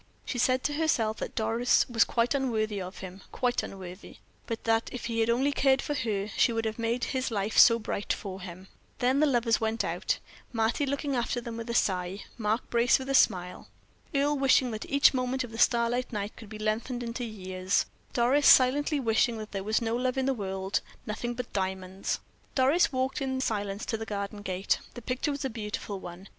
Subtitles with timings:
[0.25, 4.89] She said to herself that Doris was quite unworthy of him quite unworthy; but that
[4.91, 8.11] if he had only cared for her, she would have made his life so bright
[8.11, 8.67] for him.
[8.97, 10.23] Then the lovers went out together.
[10.53, 13.67] Mattie, looking after them with a sigh, Mark Brace with a smile.
[14.11, 18.47] Earle wishing that each moment of the starlight night could be lengthened into years, Doris
[18.47, 22.19] silently wishing that there was no love in the world nothing but diamonds.
[22.55, 24.79] Doris walked in silence to the garden gate.
[24.95, 26.27] The picture was a beautiful one.